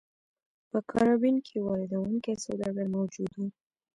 [0.69, 3.47] په کارابین کې واردوونکي سوداګر موجود وو.